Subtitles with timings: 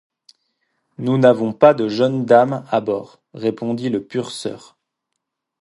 [0.97, 4.55] Nous n’avons pas de jeune dame à bord, répondit le purser.